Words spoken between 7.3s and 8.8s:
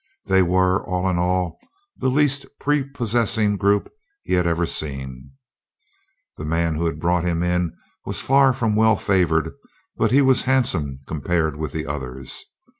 in was far from